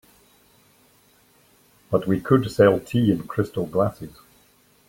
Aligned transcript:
But 1.91 2.07
we 2.07 2.19
could 2.19 2.49
sell 2.51 2.79
tea 2.79 3.11
in 3.11 3.27
crystal 3.27 3.67
glasses. 3.67 4.17